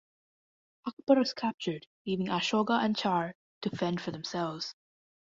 Ackbar 0.87 1.21
is 1.21 1.31
captured, 1.35 1.85
leaving 2.07 2.25
Ahsoka 2.25 2.83
and 2.83 2.97
Char 2.97 3.35
to 3.61 3.69
fend 3.69 4.01
for 4.01 4.09
themselves. 4.09 4.73